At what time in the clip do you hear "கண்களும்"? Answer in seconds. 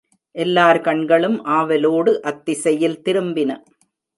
0.81-1.37